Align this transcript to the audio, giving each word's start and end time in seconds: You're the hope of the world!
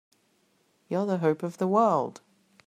You're 0.89 1.05
the 1.05 1.19
hope 1.19 1.43
of 1.43 1.59
the 1.59 1.67
world! 1.67 2.21